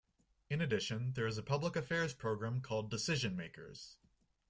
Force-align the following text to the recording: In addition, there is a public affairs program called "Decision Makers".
In 0.49 0.61
addition, 0.61 1.13
there 1.13 1.27
is 1.27 1.37
a 1.37 1.43
public 1.43 1.75
affairs 1.75 2.11
program 2.11 2.59
called 2.59 2.89
"Decision 2.89 3.35
Makers". 3.35 3.97